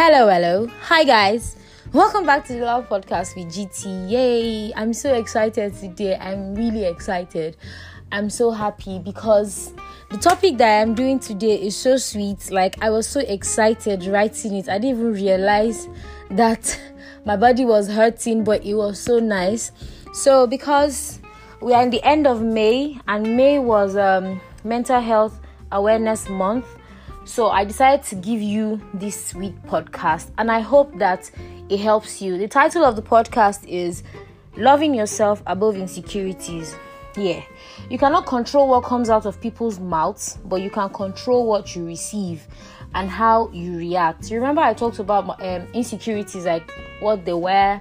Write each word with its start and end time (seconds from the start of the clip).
Hello, 0.00 0.28
hello. 0.28 0.68
Hi, 0.82 1.02
guys. 1.02 1.56
Welcome 1.92 2.24
back 2.24 2.46
to 2.46 2.52
the 2.52 2.60
Love 2.60 2.88
Podcast 2.88 3.34
with 3.34 3.46
GT. 3.46 4.08
Yay! 4.08 4.72
I'm 4.76 4.92
so 4.92 5.12
excited 5.12 5.74
today. 5.74 6.14
I'm 6.14 6.54
really 6.54 6.84
excited. 6.84 7.56
I'm 8.12 8.30
so 8.30 8.52
happy 8.52 9.00
because 9.00 9.74
the 10.10 10.16
topic 10.18 10.56
that 10.58 10.82
I'm 10.82 10.94
doing 10.94 11.18
today 11.18 11.60
is 11.60 11.76
so 11.76 11.96
sweet. 11.96 12.48
Like, 12.52 12.76
I 12.80 12.90
was 12.90 13.08
so 13.08 13.18
excited 13.22 14.04
writing 14.04 14.54
it. 14.54 14.68
I 14.68 14.78
didn't 14.78 15.00
even 15.00 15.14
realize 15.14 15.88
that 16.30 16.80
my 17.26 17.36
body 17.36 17.64
was 17.64 17.88
hurting, 17.88 18.44
but 18.44 18.64
it 18.64 18.74
was 18.74 19.00
so 19.00 19.18
nice. 19.18 19.72
So, 20.12 20.46
because 20.46 21.18
we 21.60 21.74
are 21.74 21.82
in 21.82 21.90
the 21.90 22.04
end 22.04 22.28
of 22.28 22.40
May, 22.40 23.00
and 23.08 23.36
May 23.36 23.58
was 23.58 23.96
um, 23.96 24.40
Mental 24.62 25.00
Health 25.00 25.40
Awareness 25.72 26.28
Month. 26.28 26.77
So 27.28 27.50
I 27.50 27.64
decided 27.64 28.06
to 28.06 28.14
give 28.14 28.40
you 28.40 28.80
this 28.94 29.26
sweet 29.26 29.54
podcast, 29.64 30.30
and 30.38 30.50
I 30.50 30.60
hope 30.60 30.96
that 30.98 31.30
it 31.68 31.78
helps 31.78 32.22
you. 32.22 32.38
The 32.38 32.48
title 32.48 32.86
of 32.86 32.96
the 32.96 33.02
podcast 33.02 33.68
is 33.68 34.02
Loving 34.56 34.94
Yourself 34.94 35.42
Above 35.46 35.76
Insecurities. 35.76 36.74
Yeah, 37.18 37.42
you 37.90 37.98
cannot 37.98 38.24
control 38.24 38.68
what 38.68 38.84
comes 38.84 39.10
out 39.10 39.26
of 39.26 39.42
people's 39.42 39.78
mouths, 39.78 40.38
but 40.46 40.62
you 40.62 40.70
can 40.70 40.88
control 40.88 41.46
what 41.46 41.76
you 41.76 41.84
receive 41.84 42.48
and 42.94 43.10
how 43.10 43.50
you 43.50 43.76
react. 43.76 44.30
You 44.30 44.38
remember 44.38 44.62
I 44.62 44.72
talked 44.72 44.98
about 44.98 45.28
um, 45.42 45.68
insecurities, 45.74 46.46
like 46.46 46.72
what 47.00 47.26
they 47.26 47.34
were 47.34 47.78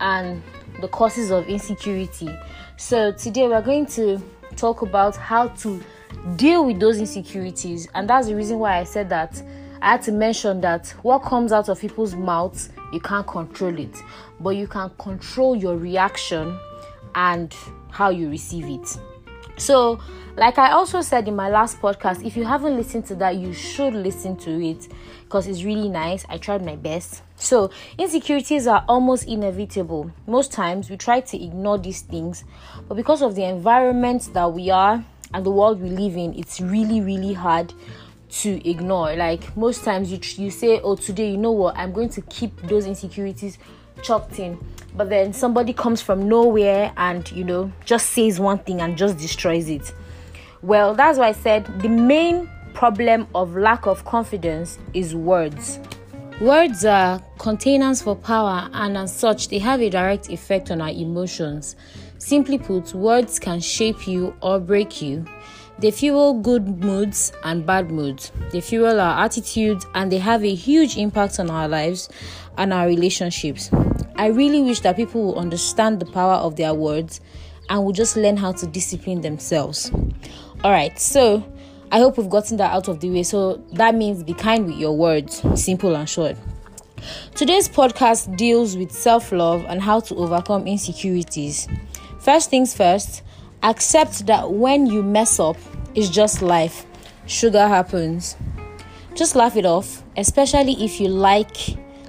and 0.00 0.42
the 0.82 0.88
causes 0.88 1.30
of 1.30 1.48
insecurity. 1.48 2.28
So 2.76 3.10
today 3.12 3.48
we're 3.48 3.62
going 3.62 3.86
to 3.86 4.20
talk 4.56 4.82
about 4.82 5.16
how 5.16 5.48
to 5.48 5.82
deal 6.36 6.64
with 6.64 6.80
those 6.80 6.98
insecurities. 6.98 7.88
And 7.94 8.08
that's 8.08 8.28
the 8.28 8.34
reason 8.36 8.58
why 8.58 8.78
i 8.78 8.84
said 8.84 9.08
that 9.08 9.42
i 9.80 9.92
had 9.92 10.02
to 10.02 10.12
mention 10.12 10.60
that 10.60 10.88
what 11.02 11.20
comes 11.20 11.52
out 11.52 11.68
of 11.68 11.80
people's 11.80 12.14
mouths 12.14 12.70
you 12.92 13.00
can't 13.00 13.26
control 13.26 13.78
it. 13.78 14.02
But 14.40 14.50
you 14.50 14.66
can 14.66 14.90
control 14.98 15.56
your 15.56 15.76
reaction 15.76 16.58
and 17.14 17.54
how 17.90 18.10
you 18.10 18.28
receive 18.28 18.68
it. 18.68 18.98
So 19.56 20.00
like 20.36 20.58
i 20.58 20.70
also 20.70 21.02
said 21.02 21.28
in 21.28 21.36
my 21.36 21.50
last 21.50 21.78
podcast 21.78 22.24
if 22.24 22.36
you 22.38 22.44
haven't 22.44 22.74
listened 22.74 23.04
to 23.04 23.14
that 23.14 23.36
you 23.36 23.52
should 23.52 23.92
listen 23.92 24.34
to 24.34 24.64
it 24.64 24.88
because 25.24 25.46
it's 25.46 25.64
really 25.64 25.88
nice. 25.88 26.24
I 26.28 26.38
tried 26.38 26.64
my 26.64 26.76
best. 26.76 27.22
So 27.36 27.70
insecurities 27.98 28.66
are 28.66 28.84
almost 28.88 29.26
inevitable. 29.26 30.10
Most 30.26 30.52
times 30.52 30.88
we 30.88 30.96
try 30.96 31.20
to 31.20 31.42
ignore 31.44 31.78
these 31.78 32.02
things 32.02 32.44
but 32.88 32.94
because 32.94 33.22
of 33.22 33.34
the 33.34 33.44
environment 33.44 34.30
that 34.34 34.52
we 34.52 34.70
are 34.70 35.04
and 35.34 35.44
the 35.44 35.50
world 35.50 35.80
we 35.80 35.90
live 35.90 36.16
in, 36.16 36.34
it's 36.34 36.60
really, 36.60 37.00
really 37.00 37.32
hard 37.32 37.72
to 38.32 38.68
ignore. 38.68 39.14
Like 39.14 39.56
most 39.56 39.84
times, 39.84 40.10
you 40.10 40.18
you 40.42 40.50
say, 40.50 40.80
"Oh, 40.80 40.96
today, 40.96 41.30
you 41.30 41.36
know 41.36 41.52
what? 41.52 41.76
I'm 41.76 41.92
going 41.92 42.08
to 42.10 42.22
keep 42.22 42.56
those 42.62 42.86
insecurities 42.86 43.58
chopped 44.02 44.38
in," 44.38 44.58
but 44.96 45.08
then 45.10 45.32
somebody 45.32 45.72
comes 45.72 46.00
from 46.00 46.28
nowhere 46.28 46.92
and 46.96 47.30
you 47.32 47.44
know 47.44 47.70
just 47.84 48.10
says 48.10 48.40
one 48.40 48.58
thing 48.58 48.80
and 48.80 48.96
just 48.96 49.18
destroys 49.18 49.68
it. 49.68 49.94
Well, 50.62 50.94
that's 50.94 51.18
why 51.18 51.28
I 51.28 51.32
said 51.32 51.66
the 51.82 51.88
main 51.88 52.48
problem 52.74 53.26
of 53.34 53.56
lack 53.56 53.86
of 53.86 54.04
confidence 54.04 54.78
is 54.94 55.14
words. 55.14 55.78
Words 56.40 56.84
are 56.84 57.22
containers 57.38 58.02
for 58.02 58.16
power, 58.16 58.68
and 58.72 58.96
as 58.96 59.14
such, 59.14 59.48
they 59.48 59.58
have 59.58 59.80
a 59.80 59.90
direct 59.90 60.30
effect 60.30 60.70
on 60.70 60.80
our 60.80 60.90
emotions. 60.90 61.76
Simply 62.24 62.56
put, 62.56 62.94
words 62.94 63.40
can 63.40 63.58
shape 63.58 64.06
you 64.06 64.32
or 64.40 64.60
break 64.60 65.02
you. 65.02 65.26
They 65.80 65.90
fuel 65.90 66.34
good 66.34 66.80
moods 66.84 67.32
and 67.42 67.66
bad 67.66 67.90
moods. 67.90 68.30
They 68.52 68.60
fuel 68.60 69.00
our 69.00 69.24
attitudes 69.24 69.86
and 69.96 70.12
they 70.12 70.18
have 70.18 70.44
a 70.44 70.54
huge 70.54 70.96
impact 70.96 71.40
on 71.40 71.50
our 71.50 71.66
lives 71.66 72.08
and 72.56 72.72
our 72.72 72.86
relationships. 72.86 73.72
I 74.14 74.26
really 74.26 74.62
wish 74.62 74.80
that 74.80 74.94
people 74.94 75.24
will 75.24 75.38
understand 75.40 75.98
the 75.98 76.06
power 76.06 76.34
of 76.34 76.54
their 76.54 76.74
words 76.74 77.20
and 77.68 77.84
will 77.84 77.92
just 77.92 78.16
learn 78.16 78.36
how 78.36 78.52
to 78.52 78.68
discipline 78.68 79.22
themselves. 79.22 79.90
All 80.62 80.70
right, 80.70 80.96
so 81.00 81.44
I 81.90 81.98
hope 81.98 82.18
we've 82.18 82.30
gotten 82.30 82.56
that 82.58 82.70
out 82.72 82.86
of 82.86 83.00
the 83.00 83.10
way. 83.10 83.24
So 83.24 83.56
that 83.72 83.96
means 83.96 84.22
be 84.22 84.34
kind 84.34 84.64
with 84.64 84.76
your 84.76 84.96
words, 84.96 85.42
simple 85.60 85.96
and 85.96 86.08
short. 86.08 86.36
Today's 87.34 87.68
podcast 87.68 88.36
deals 88.36 88.76
with 88.76 88.92
self 88.92 89.32
love 89.32 89.64
and 89.68 89.82
how 89.82 89.98
to 89.98 90.14
overcome 90.14 90.68
insecurities. 90.68 91.66
First 92.22 92.50
things 92.50 92.72
first, 92.72 93.22
accept 93.64 94.26
that 94.26 94.52
when 94.52 94.86
you 94.86 95.02
mess 95.02 95.40
up, 95.40 95.56
it's 95.96 96.08
just 96.08 96.40
life. 96.40 96.86
Sugar 97.26 97.66
happens. 97.66 98.36
Just 99.16 99.34
laugh 99.34 99.56
it 99.56 99.66
off, 99.66 100.04
especially 100.16 100.84
if 100.84 101.00
you 101.00 101.08
like, 101.08 101.56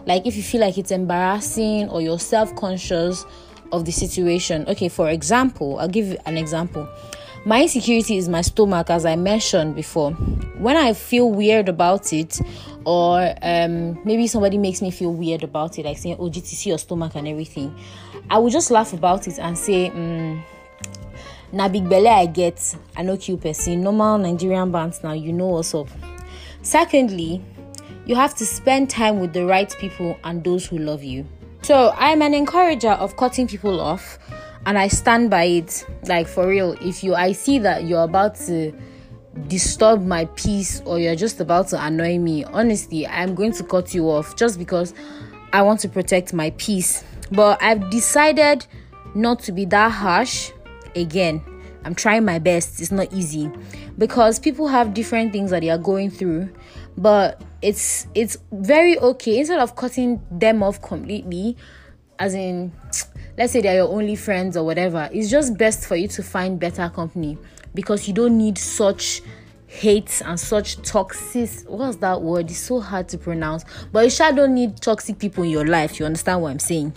like 0.06 0.28
if 0.28 0.36
you 0.36 0.44
feel 0.44 0.62
like 0.62 0.78
it's 0.78 0.92
embarrassing 0.92 1.90
or 1.90 2.00
you're 2.00 2.20
self 2.20 2.56
conscious 2.56 3.26
of 3.72 3.86
the 3.86 3.92
situation. 3.92 4.66
Okay, 4.68 4.88
for 4.88 5.10
example, 5.10 5.80
I'll 5.80 5.88
give 5.88 6.06
you 6.06 6.18
an 6.28 6.38
example. 6.38 6.88
My 7.46 7.64
insecurity 7.64 8.18
is 8.18 8.30
my 8.30 8.42
stomach, 8.42 8.92
as 8.92 9.08
I 9.08 9.16
mentioned 9.16 9.76
before. 9.76 10.12
When 10.60 10.78
I 10.78 10.94
feel 10.94 11.32
weird 11.32 11.68
about 11.70 12.14
it, 12.14 12.40
or 12.86 13.34
um, 13.42 14.00
maybe 14.06 14.28
somebody 14.28 14.58
makes 14.58 14.82
me 14.82 14.92
feel 14.92 15.14
weird 15.14 15.44
about 15.44 15.78
it, 15.80 15.86
like 15.86 15.98
saying, 15.98 16.18
"Oh, 16.20 16.30
GTC, 16.30 16.68
your 16.68 16.78
stomach 16.78 17.16
and 17.16 17.28
everything," 17.28 17.74
I 18.30 18.38
would 18.38 18.52
just 18.52 18.72
laugh 18.72 18.94
about 18.94 19.28
it 19.28 19.40
and 19.40 19.58
say, 19.58 19.90
mm, 19.90 20.42
"Na 21.52 21.68
big 21.68 21.90
belly 21.90 22.08
I 22.08 22.26
get, 22.26 22.76
I 22.96 23.04
know 23.04 23.18
cute 23.18 23.42
person. 23.42 23.84
Normal 23.84 24.18
Nigerian 24.18 24.72
bands 24.72 25.04
now, 25.04 25.14
you 25.14 25.34
know 25.34 25.48
what's 25.48 25.74
up." 25.74 25.88
Secondly, 26.62 27.42
you 28.06 28.16
have 28.16 28.36
to 28.36 28.46
spend 28.46 28.90
time 28.90 29.20
with 29.20 29.34
the 29.34 29.46
right 29.46 29.74
people 29.80 30.18
and 30.24 30.44
those 30.44 30.66
who 30.66 30.78
love 30.78 31.04
you. 31.04 31.26
So 31.62 31.94
I'm 31.98 32.22
an 32.22 32.34
encourager 32.34 32.92
of 32.92 33.16
cutting 33.16 33.48
people 33.48 33.80
off 33.80 34.20
and 34.66 34.78
I 34.78 34.88
stand 34.88 35.30
by 35.30 35.44
it. 35.46 35.86
Like 36.08 36.28
for 36.28 36.48
real, 36.48 36.74
if 36.82 37.04
you 37.04 37.16
I 37.16 37.32
see 37.32 37.60
that 37.60 37.86
you're 37.86 38.04
about 38.04 38.36
to 38.48 38.74
disturb 39.48 40.06
my 40.06 40.26
peace 40.36 40.82
or 40.86 41.00
you're 41.00 41.16
just 41.16 41.40
about 41.40 41.68
to 41.70 41.84
annoy 41.84 42.20
me, 42.20 42.44
honestly, 42.46 43.08
I'm 43.08 43.36
going 43.36 43.54
to 43.54 43.64
cut 43.64 43.94
you 43.94 44.10
off 44.10 44.36
just 44.36 44.60
because 44.60 44.94
I 45.52 45.62
want 45.62 45.80
to 45.82 45.90
protect 45.90 46.34
my 46.34 46.52
peace. 46.52 47.04
But 47.32 47.62
I've 47.62 47.90
decided 47.90 48.66
not 49.16 49.40
to 49.42 49.52
be 49.52 49.66
that 49.66 49.92
harsh 49.92 50.52
again. 50.96 51.42
I'm 51.86 51.96
trying 51.96 52.26
my 52.26 52.40
best. 52.40 52.80
It's 52.80 52.92
not 52.92 53.12
easy 53.12 53.52
because 53.98 54.40
people 54.40 54.68
have 54.68 54.94
different 54.94 55.34
things 55.34 55.52
that 55.52 55.62
they 55.62 55.70
are 55.70 55.78
going 55.78 56.12
through, 56.12 56.50
but 56.98 57.42
it's 57.62 58.08
it's 58.16 58.38
very 58.52 58.98
okay 59.00 59.40
instead 59.40 59.60
of 59.60 59.76
cutting 59.76 60.22
them 60.32 60.64
off 60.64 60.82
completely 60.82 61.58
as 62.20 62.34
in 62.34 62.72
let's 63.38 63.52
say 63.52 63.62
they're 63.62 63.76
your 63.76 63.90
only 63.90 64.16
friends 64.16 64.56
or 64.56 64.64
whatever, 64.64 65.10
it's 65.12 65.30
just 65.30 65.58
best 65.58 65.86
for 65.88 65.96
you 65.96 66.08
to 66.08 66.24
find 66.24 66.60
better 66.60 66.90
company 66.90 67.38
because 67.74 68.08
you 68.08 68.14
don't 68.14 68.38
need 68.38 68.58
such 68.58 69.22
hate 69.68 70.22
and 70.26 70.40
such 70.40 70.80
toxic 70.84 71.50
what's 71.68 71.98
that 71.98 72.22
word? 72.22 72.50
It's 72.52 72.60
so 72.60 72.80
hard 72.80 73.10
to 73.10 73.18
pronounce, 73.18 73.66
but 73.92 74.04
you 74.04 74.10
sure 74.10 74.32
don't 74.32 74.54
need 74.54 74.78
toxic 74.78 75.18
people 75.18 75.44
in 75.44 75.50
your 75.50 75.66
life. 75.66 76.00
You 76.00 76.06
understand 76.06 76.42
what 76.42 76.52
I'm 76.52 76.60
saying? 76.60 76.94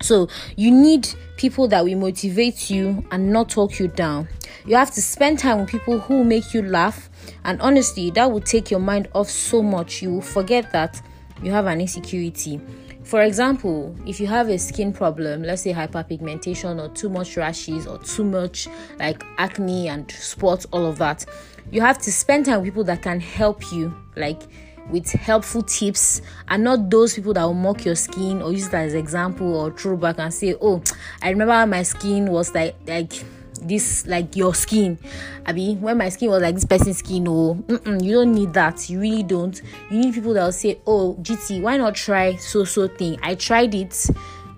So 0.00 0.28
you 0.56 0.70
need 0.70 1.08
people 1.36 1.68
that 1.68 1.84
will 1.84 1.96
motivate 1.96 2.70
you 2.70 3.04
and 3.10 3.32
not 3.32 3.48
talk 3.48 3.78
you 3.78 3.88
down. 3.88 4.28
You 4.66 4.76
have 4.76 4.90
to 4.92 5.02
spend 5.02 5.38
time 5.38 5.60
with 5.60 5.70
people 5.70 5.98
who 5.98 6.22
make 6.22 6.54
you 6.54 6.62
laugh, 6.62 7.08
and 7.44 7.60
honestly, 7.60 8.10
that 8.12 8.30
will 8.30 8.40
take 8.40 8.70
your 8.70 8.80
mind 8.80 9.08
off 9.14 9.28
so 9.28 9.62
much. 9.62 10.02
You 10.02 10.14
will 10.14 10.22
forget 10.22 10.70
that 10.72 11.00
you 11.42 11.50
have 11.50 11.66
an 11.66 11.80
insecurity. 11.80 12.60
For 13.08 13.22
example, 13.22 13.96
if 14.06 14.20
you 14.20 14.26
have 14.26 14.50
a 14.50 14.58
skin 14.58 14.92
problem, 14.92 15.42
let's 15.42 15.62
say 15.62 15.72
hyperpigmentation 15.72 16.78
or 16.78 16.92
too 16.94 17.08
much 17.08 17.38
rashes 17.38 17.86
or 17.86 17.96
too 17.96 18.22
much 18.22 18.68
like 18.98 19.24
acne 19.38 19.88
and 19.88 20.10
spots, 20.10 20.66
all 20.72 20.84
of 20.84 20.98
that, 20.98 21.24
you 21.70 21.80
have 21.80 21.96
to 22.00 22.12
spend 22.12 22.44
time 22.44 22.58
with 22.58 22.66
people 22.66 22.84
that 22.84 23.00
can 23.00 23.18
help 23.18 23.72
you, 23.72 23.94
like 24.14 24.42
with 24.90 25.10
helpful 25.10 25.62
tips 25.62 26.20
and 26.48 26.62
not 26.62 26.90
those 26.90 27.14
people 27.14 27.32
that 27.32 27.44
will 27.44 27.54
mock 27.54 27.86
your 27.86 27.94
skin 27.94 28.42
or 28.42 28.52
use 28.52 28.66
it 28.66 28.74
as 28.74 28.92
example 28.92 29.56
or 29.56 29.70
throw 29.70 29.96
back 29.96 30.18
and 30.18 30.34
say, 30.34 30.54
Oh, 30.60 30.82
I 31.22 31.30
remember 31.30 31.64
my 31.66 31.84
skin 31.84 32.26
was 32.26 32.54
like 32.54 32.76
like 32.86 33.24
this 33.62 34.06
like 34.06 34.36
your 34.36 34.54
skin. 34.54 34.98
I 35.46 35.52
mean 35.52 35.80
when 35.80 35.98
my 35.98 36.08
skin 36.08 36.30
was 36.30 36.42
like 36.42 36.54
this 36.54 36.64
person's 36.64 36.98
skin 36.98 37.26
oh 37.28 37.62
you 37.68 38.12
don't 38.12 38.34
need 38.34 38.52
that. 38.54 38.88
You 38.88 39.00
really 39.00 39.22
don't. 39.22 39.60
You 39.90 39.98
need 39.98 40.14
people 40.14 40.34
that 40.34 40.44
will 40.44 40.52
say 40.52 40.78
oh 40.86 41.16
gt 41.22 41.62
why 41.62 41.76
not 41.76 41.94
try 41.94 42.36
so 42.36 42.64
so 42.64 42.88
thing? 42.88 43.18
I 43.22 43.34
tried 43.34 43.74
it 43.74 44.06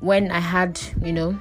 when 0.01 0.31
i 0.31 0.39
had 0.39 0.81
you 1.03 1.13
know 1.13 1.39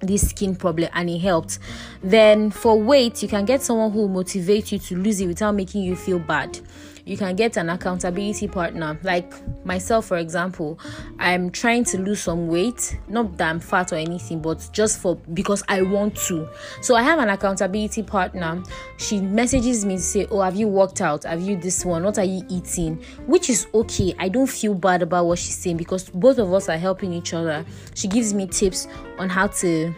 this 0.00 0.28
skin 0.30 0.54
problem 0.54 0.88
and 0.94 1.10
it 1.10 1.18
helped. 1.18 1.58
Then 2.02 2.50
for 2.50 2.80
weight 2.80 3.22
you 3.22 3.28
can 3.28 3.44
get 3.44 3.62
someone 3.62 3.90
who 3.90 4.00
will 4.00 4.08
motivate 4.08 4.70
you 4.72 4.78
to 4.78 4.96
lose 4.96 5.20
it 5.20 5.26
without 5.26 5.54
making 5.54 5.82
you 5.82 5.96
feel 5.96 6.18
bad 6.18 6.58
you 7.08 7.16
can 7.16 7.34
get 7.34 7.56
an 7.56 7.70
accountability 7.70 8.46
partner. 8.48 8.98
Like 9.02 9.32
myself, 9.64 10.04
for 10.04 10.18
example, 10.18 10.78
I'm 11.18 11.50
trying 11.50 11.84
to 11.84 11.98
lose 11.98 12.20
some 12.20 12.48
weight, 12.48 12.98
not 13.08 13.38
that 13.38 13.48
I'm 13.48 13.60
fat 13.60 13.92
or 13.92 13.96
anything, 13.96 14.42
but 14.42 14.68
just 14.72 15.00
for 15.00 15.16
because 15.32 15.62
I 15.68 15.80
want 15.82 16.16
to. 16.26 16.46
So 16.82 16.94
I 16.94 17.02
have 17.02 17.18
an 17.18 17.30
accountability 17.30 18.02
partner. 18.02 18.62
She 18.98 19.20
messages 19.22 19.86
me 19.86 19.96
to 19.96 20.02
say, 20.02 20.26
Oh, 20.30 20.42
have 20.42 20.56
you 20.56 20.68
worked 20.68 21.00
out? 21.00 21.24
Have 21.24 21.40
you 21.40 21.56
this 21.56 21.82
one? 21.84 22.04
What 22.04 22.18
are 22.18 22.24
you 22.24 22.44
eating? 22.50 23.02
Which 23.26 23.48
is 23.48 23.66
okay. 23.72 24.14
I 24.18 24.28
don't 24.28 24.46
feel 24.46 24.74
bad 24.74 25.00
about 25.00 25.24
what 25.24 25.38
she's 25.38 25.56
saying 25.56 25.78
because 25.78 26.10
both 26.10 26.38
of 26.38 26.52
us 26.52 26.68
are 26.68 26.76
helping 26.76 27.14
each 27.14 27.32
other. 27.32 27.64
She 27.94 28.06
gives 28.06 28.34
me 28.34 28.46
tips 28.46 28.86
on 29.18 29.30
how 29.30 29.46
to 29.46 29.94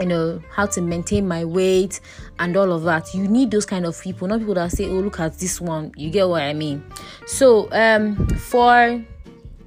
you 0.00 0.06
know 0.06 0.40
how 0.50 0.66
to 0.66 0.80
maintain 0.80 1.26
my 1.26 1.44
weight 1.44 2.00
and 2.38 2.56
all 2.56 2.72
of 2.72 2.82
that. 2.84 3.14
You 3.14 3.26
need 3.28 3.50
those 3.50 3.66
kind 3.66 3.86
of 3.86 4.00
people 4.00 4.28
not 4.28 4.40
people 4.40 4.54
that 4.54 4.72
say 4.72 4.86
oh 4.88 5.00
look 5.00 5.20
at 5.20 5.38
this 5.38 5.60
one. 5.60 5.92
You 5.96 6.10
get 6.10 6.28
what 6.28 6.42
i 6.42 6.52
mean. 6.52 6.84
So 7.26 7.68
um 7.72 8.26
for 8.28 9.02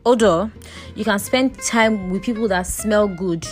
odor 0.06 0.52
you 0.96 1.04
can 1.04 1.20
spend 1.20 1.60
time 1.60 2.10
with 2.10 2.24
people 2.24 2.48
that 2.48 2.64
smell 2.64 3.08
good 3.08 3.46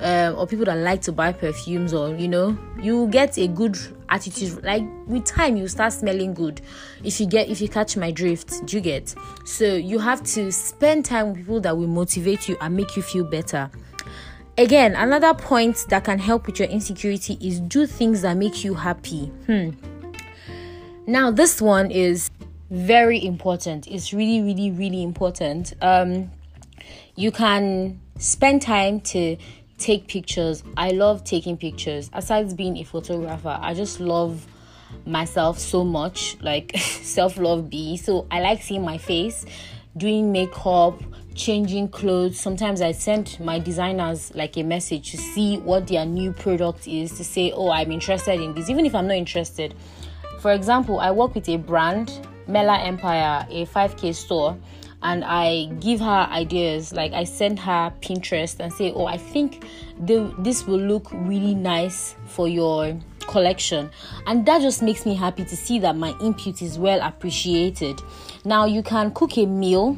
um, 0.00 0.36
or 0.36 0.46
people 0.46 0.66
that 0.66 0.76
like 0.76 1.00
to 1.02 1.12
buy 1.12 1.32
perfumes 1.32 1.94
or 1.94 2.14
you 2.14 2.28
know 2.28 2.56
you 2.80 3.08
get 3.08 3.38
a 3.38 3.48
good 3.48 3.76
attitude. 4.08 4.62
Like 4.62 4.84
with 5.06 5.24
time 5.24 5.56
you 5.56 5.68
start 5.68 5.92
smelling 5.92 6.34
good. 6.34 6.60
If 7.02 7.20
you 7.20 7.26
get 7.26 7.48
if 7.48 7.60
you 7.60 7.68
catch 7.68 7.96
my 7.96 8.10
drift 8.10 8.66
do 8.66 8.76
you 8.76 8.82
get? 8.82 9.14
So 9.44 9.74
you 9.74 9.98
have 9.98 10.22
to 10.24 10.52
spend 10.52 11.04
time 11.04 11.28
with 11.28 11.38
people 11.38 11.60
that 11.60 11.76
will 11.76 11.88
motivate 11.88 12.48
you 12.48 12.56
and 12.60 12.76
make 12.76 12.96
you 12.96 13.02
feel 13.02 13.24
better 13.24 13.70
Again, 14.58 14.94
another 14.94 15.34
point 15.34 15.84
that 15.90 16.04
can 16.04 16.18
help 16.18 16.46
with 16.46 16.58
your 16.58 16.68
insecurity 16.68 17.36
is 17.42 17.60
do 17.60 17.86
things 17.86 18.22
that 18.22 18.38
make 18.38 18.64
you 18.64 18.72
happy. 18.72 19.26
Hmm. 19.46 19.70
Now, 21.06 21.30
this 21.30 21.60
one 21.60 21.90
is 21.90 22.30
very 22.70 23.22
important. 23.22 23.86
It's 23.86 24.14
really, 24.14 24.40
really, 24.40 24.70
really 24.70 25.02
important. 25.02 25.74
Um, 25.82 26.30
you 27.16 27.30
can 27.30 28.00
spend 28.18 28.62
time 28.62 29.00
to 29.00 29.36
take 29.76 30.08
pictures. 30.08 30.62
I 30.74 30.90
love 30.90 31.22
taking 31.22 31.58
pictures. 31.58 32.08
Aside 32.14 32.56
being 32.56 32.78
a 32.78 32.84
photographer, 32.84 33.58
I 33.60 33.74
just 33.74 34.00
love 34.00 34.46
myself 35.04 35.58
so 35.58 35.84
much, 35.84 36.38
like 36.40 36.76
self 36.78 37.36
love 37.36 37.68
be. 37.68 37.98
So 37.98 38.26
I 38.30 38.40
like 38.40 38.62
seeing 38.62 38.82
my 38.82 38.96
face, 38.96 39.44
doing 39.96 40.32
makeup, 40.32 41.00
changing 41.34 41.88
clothes. 41.88 42.38
Sometimes 42.38 42.80
I 42.80 42.92
send 42.92 43.38
my 43.40 43.58
designers 43.58 44.34
like 44.34 44.56
a 44.56 44.62
message 44.62 45.10
to 45.12 45.16
see 45.16 45.58
what 45.58 45.86
their 45.86 46.04
new 46.04 46.32
product 46.32 46.86
is 46.88 47.16
to 47.18 47.24
say, 47.24 47.52
oh, 47.52 47.70
I'm 47.70 47.92
interested 47.92 48.40
in 48.40 48.54
this, 48.54 48.68
even 48.70 48.86
if 48.86 48.94
I'm 48.94 49.06
not 49.06 49.16
interested. 49.16 49.74
For 50.40 50.52
example, 50.52 51.00
I 51.00 51.10
work 51.10 51.34
with 51.34 51.48
a 51.48 51.56
brand, 51.56 52.26
Mela 52.46 52.78
Empire, 52.78 53.46
a 53.50 53.66
5K 53.66 54.14
store, 54.14 54.56
and 55.02 55.24
I 55.24 55.66
give 55.80 56.00
her 56.00 56.28
ideas. 56.30 56.92
Like 56.92 57.12
I 57.12 57.24
send 57.24 57.58
her 57.60 57.92
Pinterest 58.00 58.60
and 58.60 58.72
say, 58.72 58.92
oh, 58.92 59.06
I 59.06 59.18
think 59.18 59.66
the, 60.00 60.34
this 60.38 60.66
will 60.66 60.80
look 60.80 61.08
really 61.12 61.54
nice 61.54 62.16
for 62.26 62.48
your 62.48 62.98
collection 63.26 63.90
and 64.26 64.44
that 64.46 64.60
just 64.60 64.82
makes 64.82 65.04
me 65.06 65.14
happy 65.14 65.44
to 65.44 65.56
see 65.56 65.78
that 65.78 65.96
my 65.96 66.14
input 66.20 66.62
is 66.62 66.78
well 66.78 67.00
appreciated 67.02 68.00
now 68.44 68.64
you 68.64 68.82
can 68.82 69.12
cook 69.12 69.36
a 69.38 69.46
meal 69.46 69.96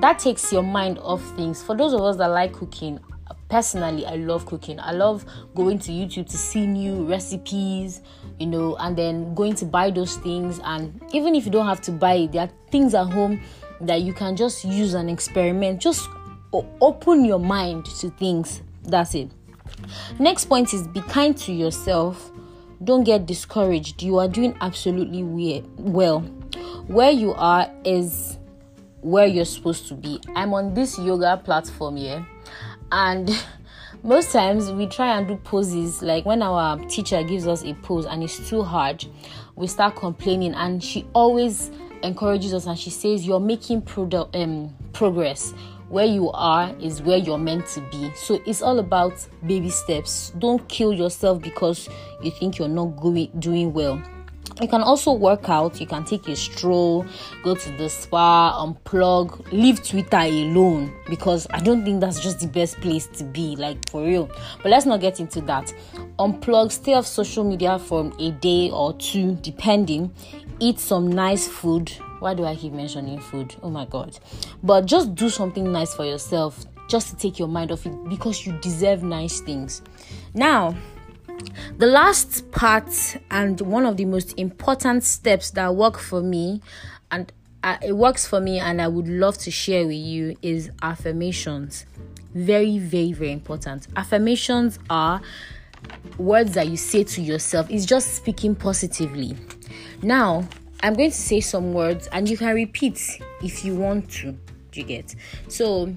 that 0.00 0.18
takes 0.18 0.52
your 0.52 0.62
mind 0.62 0.98
off 0.98 1.22
things. 1.36 1.62
For 1.62 1.76
those 1.76 1.92
of 1.92 2.00
us 2.00 2.16
that 2.16 2.26
like 2.26 2.52
cooking, 2.52 2.98
personally, 3.48 4.06
I 4.06 4.16
love 4.16 4.46
cooking. 4.46 4.80
I 4.80 4.92
love 4.92 5.24
going 5.54 5.78
to 5.80 5.92
YouTube 5.92 6.28
to 6.30 6.36
see 6.36 6.66
new 6.66 7.04
recipes, 7.04 8.00
you 8.38 8.46
know, 8.46 8.76
and 8.76 8.96
then 8.96 9.34
going 9.34 9.54
to 9.56 9.64
buy 9.64 9.90
those 9.90 10.16
things. 10.16 10.60
And 10.64 11.00
even 11.12 11.34
if 11.34 11.44
you 11.44 11.52
don't 11.52 11.66
have 11.66 11.80
to 11.82 11.92
buy 11.92 12.14
it, 12.14 12.32
there 12.32 12.42
are 12.42 12.50
things 12.70 12.94
at 12.94 13.12
home 13.12 13.40
that 13.80 14.00
you 14.00 14.12
can 14.12 14.34
just 14.34 14.64
use 14.64 14.94
and 14.94 15.10
experiment. 15.10 15.80
Just 15.80 16.08
open 16.52 17.24
your 17.24 17.38
mind 17.38 17.84
to 17.84 18.10
things. 18.10 18.62
That's 18.82 19.14
it. 19.14 19.30
Next 20.18 20.46
point 20.46 20.74
is 20.74 20.88
be 20.88 21.00
kind 21.02 21.36
to 21.38 21.52
yourself. 21.52 22.31
Don't 22.84 23.04
get 23.04 23.26
discouraged. 23.26 24.02
You 24.02 24.18
are 24.18 24.28
doing 24.28 24.56
absolutely 24.60 25.22
well. 25.76 26.20
Where 26.86 27.10
you 27.10 27.32
are 27.34 27.70
is 27.84 28.38
where 29.02 29.26
you're 29.26 29.44
supposed 29.44 29.88
to 29.88 29.94
be. 29.94 30.20
I'm 30.34 30.52
on 30.54 30.74
this 30.74 30.98
yoga 30.98 31.40
platform 31.44 31.96
here, 31.96 32.26
and 32.90 33.30
most 34.02 34.32
times 34.32 34.70
we 34.72 34.86
try 34.86 35.16
and 35.16 35.28
do 35.28 35.36
poses 35.36 36.02
like 36.02 36.24
when 36.24 36.42
our 36.42 36.78
teacher 36.86 37.22
gives 37.22 37.46
us 37.46 37.64
a 37.64 37.74
pose 37.74 38.06
and 38.06 38.22
it's 38.22 38.48
too 38.48 38.62
hard, 38.62 39.04
we 39.54 39.66
start 39.66 39.94
complaining, 39.96 40.54
and 40.54 40.82
she 40.82 41.06
always 41.14 41.70
encourages 42.02 42.52
us 42.52 42.66
and 42.66 42.78
she 42.78 42.90
says, 42.90 43.26
You're 43.26 43.40
making 43.40 43.82
product, 43.82 44.34
um, 44.34 44.74
progress. 44.92 45.54
Where 45.92 46.06
you 46.06 46.30
are 46.30 46.74
is 46.80 47.02
where 47.02 47.18
you're 47.18 47.36
meant 47.36 47.66
to 47.74 47.82
be. 47.92 48.10
So 48.14 48.40
it's 48.46 48.62
all 48.62 48.78
about 48.78 49.12
baby 49.46 49.68
steps. 49.68 50.32
Don't 50.38 50.66
kill 50.66 50.94
yourself 50.94 51.42
because 51.42 51.86
you 52.22 52.30
think 52.30 52.58
you're 52.58 52.66
not 52.66 52.96
going 52.96 53.30
doing 53.38 53.74
well 53.74 54.02
you 54.60 54.68
can 54.68 54.82
also 54.82 55.12
work 55.12 55.48
out. 55.48 55.80
You 55.80 55.86
can 55.86 56.04
take 56.04 56.28
a 56.28 56.36
stroll 56.36 57.06
go 57.42 57.54
to 57.54 57.72
the 57.76 57.88
spa 57.88 58.64
unplug 58.64 59.50
leave 59.52 59.82
twitter 59.82 60.18
alone. 60.18 60.92
Because 61.08 61.46
i 61.50 61.60
don't 61.60 61.84
think 61.84 62.00
that's 62.00 62.20
just 62.20 62.40
the 62.40 62.46
best 62.46 62.80
place 62.80 63.06
to 63.08 63.24
be 63.24 63.56
like 63.56 63.88
for 63.88 64.02
real. 64.02 64.30
But 64.62 64.70
let's 64.70 64.86
not 64.86 65.00
get 65.00 65.20
into 65.20 65.40
that. 65.42 65.72
Unplug 66.18 66.70
stay 66.72 66.94
off 66.94 67.06
social 67.06 67.44
media 67.44 67.78
for 67.78 68.12
a 68.18 68.30
day 68.32 68.70
or 68.70 68.92
two 68.94 69.36
depending. 69.36 70.12
Eat 70.60 70.78
some 70.78 71.10
nice 71.10 71.48
food. 71.48 71.90
Why 72.20 72.34
do 72.34 72.44
i 72.44 72.54
keep 72.54 72.72
mentioning 72.72 73.18
food? 73.18 73.54
Oh 73.62 73.70
my 73.70 73.84
god. 73.86 74.18
But 74.62 74.86
just 74.86 75.14
do 75.14 75.28
something 75.28 75.72
nice 75.72 75.94
for 75.94 76.04
yourself. 76.04 76.64
Just 76.88 77.08
to 77.08 77.16
take 77.16 77.38
your 77.38 77.48
mind 77.48 77.72
off 77.72 77.86
it. 77.86 78.08
Because 78.08 78.46
you 78.46 78.52
deserve 78.60 79.02
nice 79.02 79.40
things. 79.40 79.82
Now 80.34 80.76
the 81.78 81.86
last 81.86 82.50
part 82.50 83.16
and 83.30 83.60
one 83.60 83.86
of 83.86 83.96
the 83.96 84.04
most 84.04 84.38
important 84.38 85.04
steps 85.04 85.50
that 85.52 85.74
work 85.74 85.98
for 85.98 86.22
me 86.22 86.60
and 87.10 87.32
uh, 87.62 87.76
it 87.82 87.96
works 87.96 88.26
for 88.26 88.40
me 88.40 88.58
and 88.58 88.80
I 88.80 88.88
would 88.88 89.08
love 89.08 89.38
to 89.38 89.50
share 89.50 89.86
with 89.86 89.96
you 89.96 90.36
is 90.42 90.70
affirmations. 90.82 91.86
Very, 92.34 92.78
very, 92.78 93.12
very 93.12 93.32
important. 93.32 93.86
Affirmations 93.96 94.78
are 94.90 95.20
words 96.18 96.54
that 96.54 96.68
you 96.68 96.76
say 96.76 97.04
to 97.04 97.20
yourself, 97.20 97.70
it's 97.70 97.84
just 97.84 98.14
speaking 98.14 98.54
positively. 98.54 99.36
Now, 100.02 100.48
I'm 100.82 100.94
going 100.94 101.10
to 101.10 101.16
say 101.16 101.40
some 101.40 101.72
words 101.72 102.08
and 102.08 102.28
you 102.28 102.36
can 102.36 102.54
repeat 102.54 103.00
if 103.42 103.64
you 103.64 103.76
want 103.76 104.10
to. 104.12 104.36
You 104.72 104.84
get? 104.84 105.14
So, 105.48 105.94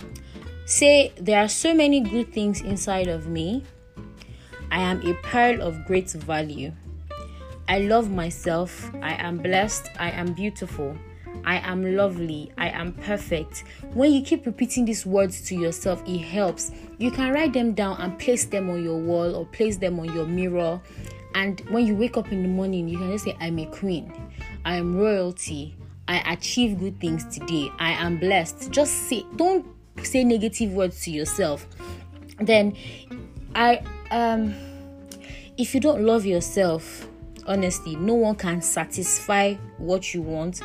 say 0.66 1.14
there 1.16 1.40
are 1.40 1.48
so 1.48 1.74
many 1.74 2.02
good 2.02 2.34
things 2.34 2.62
inside 2.62 3.08
of 3.08 3.28
me 3.28 3.64
I 4.72 4.80
am 4.82 5.02
a 5.06 5.14
pearl 5.16 5.62
of 5.62 5.86
great 5.86 6.12
value. 6.12 6.72
I 7.68 7.80
love 7.80 8.12
myself. 8.12 8.92
I 9.02 9.14
am 9.14 9.38
blessed. 9.38 9.90
I 10.00 10.12
am 10.12 10.34
beautiful. 10.34 10.98
I 11.46 11.58
am 11.58 11.96
lovely. 11.96 12.52
I 12.58 12.70
am 12.70 12.94
perfect. 12.94 13.64
When 13.94 14.12
you 14.12 14.22
keep 14.22 14.46
repeating 14.46 14.86
these 14.86 15.06
words 15.06 15.42
to 15.48 15.56
yourself, 15.56 16.02
it 16.08 16.20
helps. 16.20 16.72
You 16.98 17.12
can 17.12 17.34
write 17.34 17.54
them 17.54 17.74
down 17.74 18.00
and 18.00 18.18
place 18.18 18.46
them 18.46 18.70
on 18.70 18.84
your 18.84 18.98
wall 18.98 19.36
or 19.36 19.46
place 19.46 19.78
them 19.78 20.00
on 20.00 20.14
your 20.14 20.26
mirror. 20.26 20.82
And 21.34 21.60
when 21.70 21.86
you 21.86 21.96
wake 21.96 22.18
up 22.18 22.32
in 22.32 22.44
the 22.44 22.48
morning, 22.50 22.88
you 22.88 22.98
can 22.98 23.12
just 23.12 23.26
say, 23.26 23.36
I'm 23.40 23.60
a 23.60 23.66
queen. 23.66 24.12
I 24.64 24.78
am 24.78 24.96
royalty. 24.96 25.76
I 26.08 26.34
achieve 26.34 26.80
good 26.80 27.00
things 27.00 27.26
today. 27.26 27.72
I 27.80 27.92
am 27.92 28.18
blessed. 28.18 28.72
Just 28.72 28.94
say, 29.10 29.26
don't 29.36 29.66
say 30.04 30.24
negative 30.24 30.72
words 30.74 31.02
to 31.04 31.12
yourself. 31.12 31.68
Then 32.40 32.76
I 33.56 33.82
um 34.12 34.54
if 35.58 35.74
you 35.74 35.80
don't 35.80 36.02
love 36.02 36.26
yourself 36.26 37.08
honestly 37.48 37.96
no 37.96 38.14
one 38.14 38.36
can 38.36 38.62
satisfy 38.62 39.54
what 39.78 40.14
you 40.14 40.22
want 40.22 40.62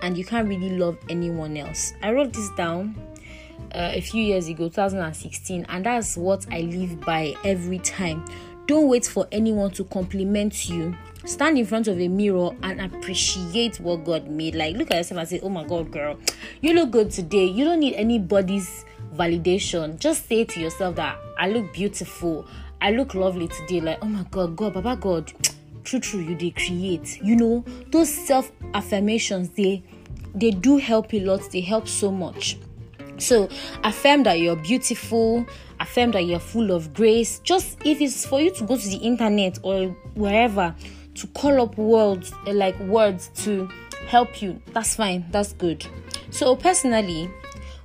and 0.00 0.18
you 0.18 0.24
can't 0.24 0.48
really 0.48 0.70
love 0.70 0.98
anyone 1.08 1.56
else. 1.56 1.94
I 2.02 2.12
wrote 2.12 2.32
this 2.32 2.50
down 2.56 2.96
uh, 3.72 3.92
a 3.94 4.00
few 4.00 4.22
years 4.22 4.48
ago 4.48 4.68
2016 4.68 5.64
and 5.68 5.86
that's 5.86 6.16
what 6.16 6.44
i 6.50 6.60
live 6.60 7.00
by 7.00 7.34
every 7.44 7.78
time. 7.78 8.24
Don't 8.66 8.88
wait 8.88 9.06
for 9.06 9.28
anyone 9.32 9.70
to 9.72 9.84
compliment 9.84 10.68
you. 10.68 10.96
Stand 11.24 11.56
in 11.56 11.66
front 11.66 11.86
of 11.86 12.00
a 12.00 12.08
mirror 12.08 12.50
and 12.64 12.80
appreciate 12.80 13.78
what 13.78 14.04
god 14.04 14.28
made. 14.28 14.56
Like 14.56 14.76
look 14.76 14.90
at 14.90 14.96
yourself 14.96 15.20
and 15.20 15.28
say 15.28 15.40
oh 15.40 15.48
my 15.48 15.64
god 15.64 15.92
girl 15.92 16.18
you 16.60 16.74
look 16.74 16.90
good 16.90 17.12
today. 17.12 17.44
You 17.44 17.64
don't 17.64 17.80
need 17.80 17.94
anybody's 17.94 18.84
validation. 19.14 20.00
Just 20.00 20.26
say 20.26 20.44
to 20.44 20.60
yourself 20.60 20.96
that 20.96 21.16
i 21.38 21.48
look 21.48 21.72
beautiful 21.72 22.46
I 22.82 22.90
look 22.90 23.14
lovely 23.14 23.46
today, 23.46 23.80
like, 23.80 23.98
oh 24.02 24.08
my 24.08 24.24
god, 24.32 24.56
God, 24.56 24.74
Baba 24.74 24.96
God, 24.96 25.32
true, 25.84 26.00
true, 26.00 26.18
you 26.18 26.34
they 26.34 26.50
create. 26.50 27.22
You 27.22 27.36
know, 27.36 27.64
those 27.92 28.12
self 28.12 28.50
affirmations, 28.74 29.50
they 29.50 29.84
they 30.34 30.50
do 30.50 30.78
help 30.78 31.14
a 31.14 31.20
lot, 31.20 31.48
they 31.52 31.60
help 31.60 31.86
so 31.86 32.10
much. 32.10 32.58
So 33.18 33.48
affirm 33.84 34.24
that 34.24 34.40
you're 34.40 34.56
beautiful, 34.56 35.46
affirm 35.78 36.10
that 36.10 36.22
you're 36.22 36.40
full 36.40 36.72
of 36.72 36.92
grace. 36.92 37.38
Just 37.44 37.78
if 37.84 38.00
it's 38.00 38.26
for 38.26 38.40
you 38.40 38.50
to 38.50 38.64
go 38.64 38.76
to 38.76 38.88
the 38.88 38.96
internet 38.96 39.60
or 39.62 39.86
wherever 40.14 40.74
to 41.14 41.26
call 41.28 41.62
up 41.62 41.78
words 41.78 42.32
eh, 42.48 42.52
like 42.52 42.76
words 42.80 43.30
to 43.44 43.68
help 44.08 44.42
you, 44.42 44.60
that's 44.72 44.96
fine, 44.96 45.24
that's 45.30 45.52
good. 45.52 45.86
So, 46.30 46.56
personally, 46.56 47.30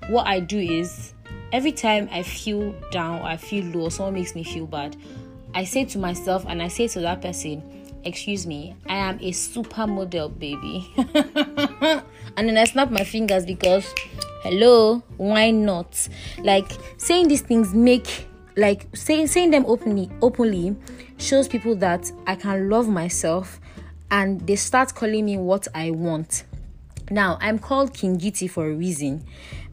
what 0.10 0.26
I 0.26 0.40
do 0.40 0.58
is 0.58 1.14
every 1.52 1.72
time 1.72 2.10
I 2.12 2.24
feel 2.24 2.74
down 2.92 3.22
or 3.22 3.26
I 3.26 3.38
feel 3.38 3.66
low, 3.66 3.90
someone 3.90 4.16
makes 4.16 4.36
me 4.36 4.44
feel 4.44 4.66
bad, 4.66 4.96
I 5.54 5.64
say 5.64 5.86
to 5.86 5.98
myself 5.98 6.46
and 6.48 6.62
I 6.62 6.68
say 6.68 6.88
to 6.90 7.00
that 7.02 7.22
person, 7.22 7.64
Excuse 8.04 8.48
me, 8.48 8.74
I 8.88 8.96
am 8.96 9.16
a 9.16 9.32
supermodel, 9.32 10.40
baby. 10.40 10.90
and 12.38 12.48
then 12.48 12.58
I 12.58 12.64
snap 12.64 12.90
my 12.90 13.04
fingers 13.04 13.46
because, 13.46 13.94
hello, 14.44 15.04
why 15.18 15.52
not? 15.52 16.08
Like 16.40 16.72
saying 16.98 17.28
these 17.28 17.42
things 17.42 17.74
make 17.74 18.28
like 18.56 18.88
saying 18.96 19.28
saying 19.28 19.52
them 19.52 19.66
openly 19.68 20.10
openly 20.22 20.76
shows 21.18 21.48
people 21.48 21.76
that 21.76 22.12
I 22.26 22.36
can 22.36 22.70
love 22.70 22.88
myself 22.88 23.60
and 24.10 24.40
they 24.48 24.56
start 24.56 24.96
calling 24.96 25.26
me 25.26 25.38
what 25.38 25.68
I 25.76 25.92
want. 25.92 26.44
Now, 27.10 27.38
I'm 27.40 27.58
called 27.58 27.94
King 27.94 28.18
GT 28.18 28.50
for 28.50 28.68
a 28.68 28.74
reason 28.74 29.24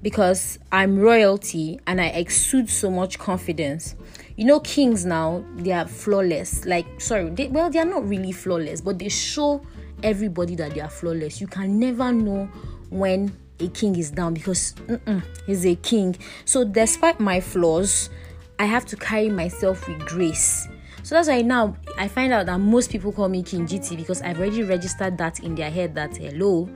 because 0.02 0.58
I'm 0.70 0.98
royalty 0.98 1.80
and 1.86 2.00
I 2.00 2.06
exude 2.06 2.70
so 2.70 2.90
much 2.90 3.18
confidence. 3.18 3.96
You 4.36 4.44
know, 4.44 4.60
kings 4.60 5.04
now, 5.04 5.44
they 5.56 5.72
are 5.72 5.86
flawless. 5.86 6.64
Like, 6.64 7.00
sorry, 7.00 7.30
they, 7.30 7.48
well, 7.48 7.70
they 7.70 7.80
are 7.80 7.84
not 7.84 8.08
really 8.08 8.32
flawless, 8.32 8.80
but 8.80 8.98
they 8.98 9.08
show 9.08 9.62
everybody 10.02 10.54
that 10.56 10.74
they 10.74 10.80
are 10.80 10.90
flawless. 10.90 11.40
You 11.40 11.48
can 11.48 11.80
never 11.80 12.12
know 12.12 12.48
when 12.90 13.36
a 13.58 13.68
king 13.68 13.96
is 13.96 14.10
down 14.10 14.34
because 14.34 14.74
he's 15.46 15.66
a 15.66 15.74
king. 15.76 16.16
So, 16.44 16.64
despite 16.64 17.18
my 17.18 17.40
flaws, 17.40 18.10
I 18.60 18.66
have 18.66 18.86
to 18.86 18.96
carry 18.96 19.28
myself 19.28 19.88
with 19.88 19.98
grace. 20.06 20.68
So 21.04 21.14
that's 21.14 21.28
why 21.28 21.42
now 21.42 21.76
I 21.98 22.08
find 22.08 22.32
out 22.32 22.46
that 22.46 22.58
most 22.60 22.90
people 22.90 23.12
call 23.12 23.28
me 23.28 23.42
King 23.42 23.66
GT 23.66 23.94
because 23.94 24.22
I've 24.22 24.38
already 24.38 24.62
registered 24.62 25.18
that 25.18 25.40
in 25.40 25.54
their 25.54 25.70
head 25.70 25.94
that 25.96 26.16
hello, 26.16 26.66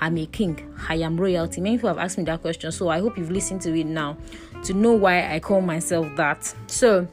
I'm 0.00 0.16
a 0.18 0.26
king, 0.26 0.74
I 0.88 0.96
am 0.96 1.16
royalty. 1.16 1.60
Many 1.60 1.76
people 1.76 1.88
have 1.88 1.98
asked 1.98 2.18
me 2.18 2.24
that 2.24 2.40
question, 2.40 2.72
so 2.72 2.88
I 2.88 3.00
hope 3.00 3.18
you've 3.18 3.30
listened 3.30 3.62
to 3.62 3.78
it 3.78 3.86
now 3.86 4.16
to 4.64 4.74
know 4.74 4.92
why 4.92 5.34
I 5.34 5.40
call 5.40 5.60
myself 5.60 6.06
that. 6.16 6.54
So 6.66 7.06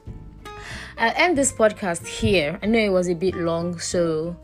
I'll 0.98 1.13
end 1.15 1.38
this 1.38 1.51
podcast 1.51 2.06
here. 2.06 2.60
I 2.62 2.65
know 2.68 2.80
it 2.80 2.92
was 2.92 3.10
a 3.10 3.15
bit 3.15 3.36
long, 3.36 3.80
so 3.80 4.36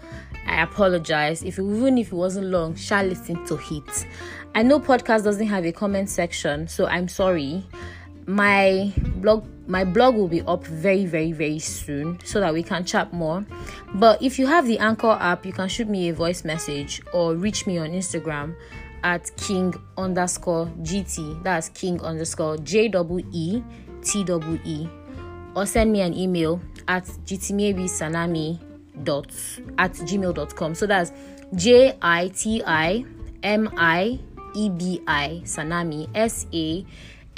I 0.47 0.61
apologize. 0.63 1.43
If 1.43 1.59
even 1.59 1.97
if 1.97 2.07
it 2.07 2.15
wasn't 2.15 2.47
long, 2.47 2.75
shall 2.75 3.05
listen 3.05 3.45
to 3.45 3.59
it. 3.71 4.07
I 4.53 4.63
know 4.63 4.79
podcast 4.79 5.23
doesn't 5.23 5.47
have 5.47 5.65
a 5.65 5.71
comment 5.71 6.09
section, 6.09 6.67
so 6.67 6.87
I'm 6.87 7.07
sorry 7.07 7.65
my 8.27 8.93
blog 9.15 9.45
my 9.71 9.85
blog 9.85 10.15
will 10.15 10.27
be 10.27 10.41
up 10.41 10.65
very 10.67 11.05
very 11.05 11.31
very 11.31 11.57
soon 11.57 12.19
so 12.25 12.41
that 12.41 12.53
we 12.53 12.61
can 12.61 12.83
chat 12.83 13.13
more. 13.13 13.45
But 13.95 14.21
if 14.21 14.37
you 14.37 14.45
have 14.45 14.67
the 14.67 14.77
anchor 14.79 15.17
app 15.17 15.45
you 15.45 15.53
can 15.53 15.69
shoot 15.69 15.87
me 15.87 16.09
a 16.09 16.13
voice 16.13 16.43
message 16.43 17.01
or 17.13 17.35
reach 17.35 17.65
me 17.65 17.77
on 17.77 17.91
instagram 17.91 18.53
at 19.03 19.31
king 19.37 19.73
underscore 19.97 20.65
gt 20.83 21.41
that's 21.43 21.69
king 21.69 22.01
underscore 22.01 22.57
j 22.57 22.89
w 22.89 23.25
e 23.31 23.63
t 24.03 24.23
w 24.25 24.59
e. 24.65 24.89
Or 25.55 25.65
send 25.65 25.91
me 25.93 26.01
an 26.01 26.13
email 26.13 26.61
at 26.87 27.05
sanami 27.05 28.59
dot 29.03 29.31
at 29.77 29.93
gmail.com 29.93 30.75
so 30.75 30.85
that's 30.85 31.13
j 31.55 31.95
i 32.01 32.27
t 32.27 32.61
i 32.65 33.05
m 33.41 33.69
i 33.77 34.19
e 34.53 34.69
b 34.69 35.01
i 35.07 35.41
sanami 35.45 36.09
s 36.13 36.45
a 36.53 36.85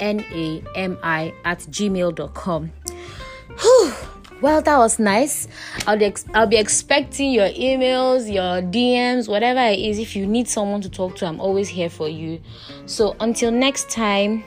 n-a-m-i 0.00 1.34
at 1.44 1.58
gmail.com 1.58 2.72
well 4.40 4.60
that 4.60 4.76
was 4.76 4.98
nice. 4.98 5.48
I'll 5.86 6.02
ex- 6.02 6.26
I'll 6.34 6.46
be 6.46 6.56
expecting 6.56 7.32
your 7.32 7.48
emails 7.48 8.30
your 8.32 8.60
dms 8.62 9.28
whatever 9.28 9.60
it 9.60 9.78
is. 9.78 9.98
If 9.98 10.14
you 10.14 10.26
need 10.26 10.48
someone 10.48 10.82
to 10.82 10.90
talk 10.90 11.16
to 11.16 11.26
i'm 11.26 11.40
always 11.40 11.68
here 11.68 11.88
for 11.88 12.08
you. 12.08 12.40
So 12.86 13.16
until 13.20 13.50
next 13.50 13.90
time 13.90 14.44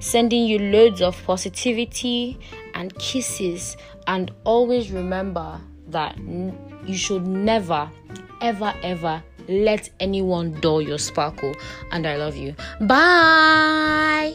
sending 0.00 0.44
you 0.44 0.58
loads 0.58 1.02
of 1.02 1.22
positivity 1.24 2.38
and 2.74 2.96
kisses. 2.98 3.76
And 4.06 4.32
always 4.44 4.90
remember 4.90 5.60
that 5.88 6.16
you 6.18 6.96
should 6.96 7.26
never 7.26 7.90
ever 8.42 8.74
ever 8.82 9.22
let 9.48 9.90
anyone 10.00 10.52
dull 10.60 10.82
your 10.82 10.98
sparkle. 10.98 11.54
And 11.92 12.06
i 12.06 12.16
love 12.16 12.36
you. 12.36 12.54
Bye 12.80 14.34